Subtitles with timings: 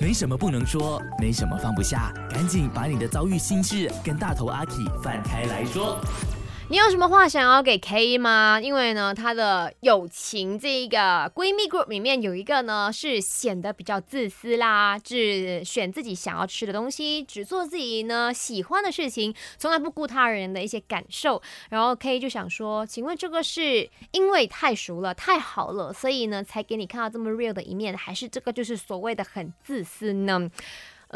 [0.00, 5.98] 没什么不能说，没什么放不下，赶紧把你的遭遇心事跟大头阿 K 放开来说。
[6.68, 8.60] 你有什么话想要给 K 吗？
[8.60, 21.40] 因为呢，她的友情这一个闺蜜 group 里面有一个呢，是显得比较自私啦，只选自己想要吃的东西，只做自己呢喜欢的事情，从来不顾他人的一些感受。
[21.70, 30.50] 然后 K 就想说，请问这个是因为太熟了、太好了，所以呢才给你看到这么 real 的一面，还是这个就是所谓的很自私呢？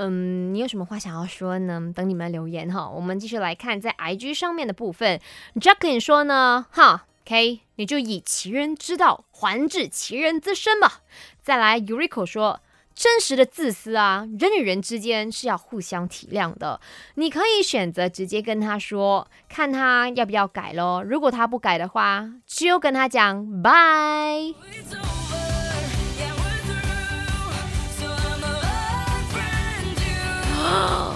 [0.03, 1.93] 嗯，你有什么话想要说呢？
[1.95, 2.89] 等你们留言哈。
[2.89, 5.21] 我们继续来看在 IG 上面的部分。
[5.57, 11.03] Jackin 说呢，哈，K，你就以其人之道还治其人之身吧。
[11.43, 12.63] 再来，Urico 说，
[12.95, 16.81] 真实的自私啊，人与人之间是要互相体谅的。
[17.17, 21.03] 你可以选择直接跟他说，看他要不要改咯。
[21.05, 24.55] 如果他不改的话，只有跟他讲拜。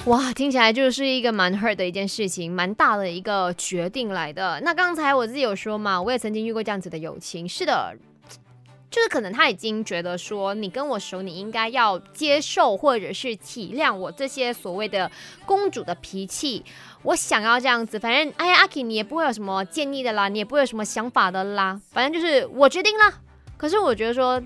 [0.06, 4.60] 哇，听起来就是一个蛮 hurt 的一件事情，蛮大的一个决定来的。
[4.60, 7.48] 那刚才我自己有说嘛，我也曾经遇过这样子的友情。
[7.48, 7.96] 是的，
[8.90, 15.10] 就是可能他已经觉得说，你跟我熟，你应该要接受或者是体谅我这些所谓的
[15.46, 16.62] 公主的脾气。
[17.02, 23.22] 我想要这样子，反正哎呀，阿 K 你也不会有什么建议的啦，你也不会有什么想法的啦，反正就是我决定了。
[23.56, 24.42] 可是我觉得说，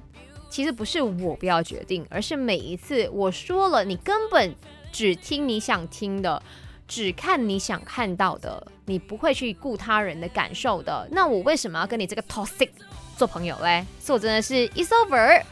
[0.48, 4.54] 其实不是我不要决定，而是每一次我说了，你根本。
[4.90, 6.42] 只听你想听的，
[6.88, 11.06] 只看你想看到的，你不会去顾他人的感受的。
[11.12, 12.70] 那我为什么要跟你这个 toxic
[13.14, 13.84] 做朋友嘞？
[14.00, 15.42] 所以我真的是 is over，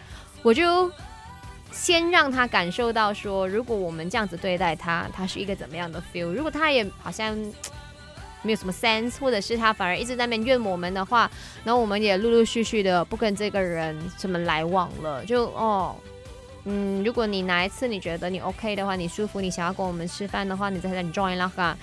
[0.43, 0.91] 我就
[1.71, 6.33] 先让他感受到说，如果我们这样子对待他，他是一个怎么样的 feel。
[6.33, 7.37] 如果他也好像
[8.47, 11.31] 没有什么 sense，或者是他反而一直在那边怨我们的话，
[11.65, 15.95] 然后我们也陆陆续续的不跟这个人什么来往了，就哦。
[16.69, 21.77] 嗯，如果你哪一次你觉得你 OK 的话，你舒服，你想要跟我们吃饭的话，你再来 join 啦哈。